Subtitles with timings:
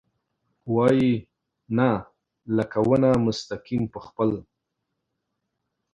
[0.73, 1.13] وايي،
[1.77, 1.89] نه،
[2.57, 4.29] لکه ونه مستقیم په خپل...